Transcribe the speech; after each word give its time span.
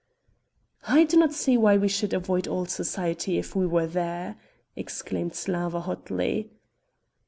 "I 0.87 1.03
do 1.03 1.15
not 1.15 1.31
see 1.31 1.57
why 1.57 1.77
we 1.77 1.87
should 1.87 2.11
avoid 2.11 2.47
all 2.47 2.65
society 2.65 3.37
if 3.37 3.55
we 3.55 3.67
were 3.67 3.85
there," 3.85 4.35
exclaimed 4.75 5.33
Slawa 5.35 5.79
hotly. 5.83 6.49